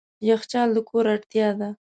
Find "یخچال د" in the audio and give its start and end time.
0.29-0.77